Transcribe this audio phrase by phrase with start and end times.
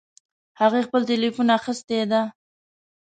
[0.61, 2.21] هغې خپل ټیلیفون اخیستی ده